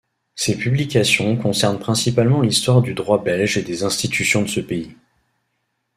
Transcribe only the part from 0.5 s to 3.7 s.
publications concernent principalement l'histoire du droit belge et